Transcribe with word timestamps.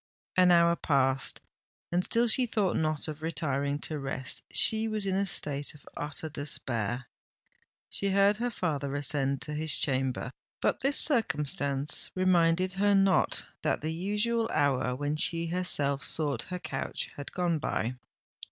An 0.35 0.49
hour 0.51 0.75
passed—and 0.75 2.03
still 2.03 2.27
she 2.27 2.47
thought 2.47 2.75
not 2.75 3.07
of 3.07 3.21
retiring 3.21 3.77
to 3.81 3.99
rest;—she 3.99 4.87
was 4.87 5.05
in 5.05 5.15
a 5.15 5.27
state 5.27 5.75
of 5.75 5.87
utter 5.95 6.27
despair! 6.27 7.05
She 7.87 8.09
heard 8.09 8.37
her 8.37 8.49
father 8.49 8.95
ascend 8.95 9.43
to 9.43 9.53
his 9.53 9.77
chamber: 9.77 10.31
but 10.59 10.79
this 10.79 10.97
circumstance 10.97 12.09
reminded 12.15 12.73
her 12.73 12.95
not 12.95 13.45
that 13.61 13.81
the 13.81 13.93
usual 13.93 14.49
hour 14.51 14.95
when 14.95 15.17
she 15.17 15.45
herself 15.49 16.03
sought 16.03 16.41
her 16.49 16.57
couch 16.57 17.11
had 17.15 17.31
gone 17.31 17.59
by. 17.59 17.93